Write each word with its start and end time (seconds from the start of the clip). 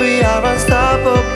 baby, 0.00 0.24
are 0.24 0.44
unstoppable. 0.46 1.29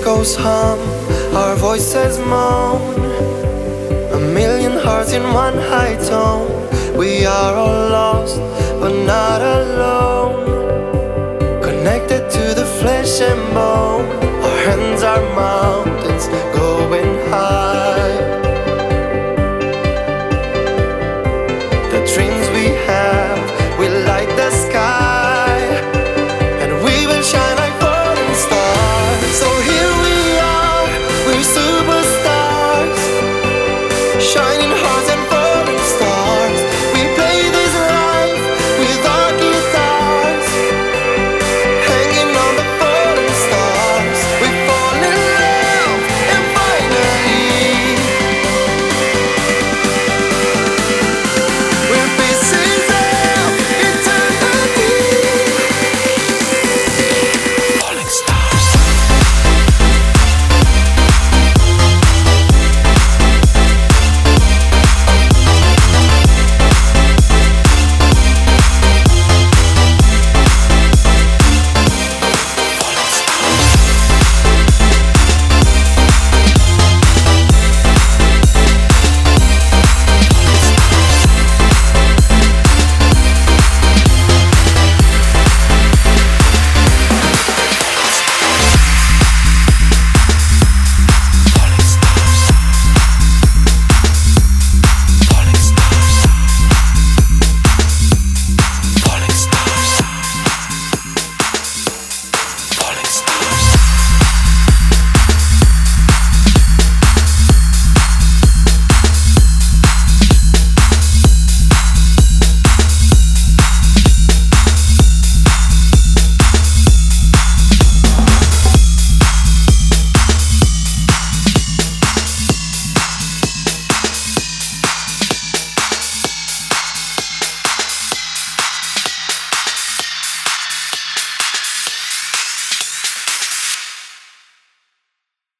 echoes 0.00 0.36
hum, 0.36 0.78
our 1.34 1.56
voices 1.56 2.18
moan. 2.18 2.80
A 4.12 4.18
million 4.32 4.72
hearts 4.72 5.12
in 5.12 5.22
one 5.32 5.56
high 5.56 5.96
tone. 6.08 6.48
We 6.96 7.26
are 7.26 7.54
all 7.54 7.90
lost, 7.90 8.38
but 8.80 8.94
not 9.06 9.40
alone. 9.40 10.34
Connected 11.62 12.30
to 12.30 12.54
the 12.54 12.66
flesh 12.80 13.20
and 13.20 13.42
bone, 13.54 14.06
our 14.44 14.58
hands, 14.66 15.02
our 15.02 15.22
mouths. 15.34 15.77
Shining 34.20 34.72
hearts 34.72 35.17